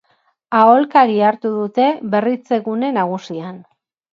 [0.59, 3.65] Aholkari hartu dute Berritzegune Nagusian.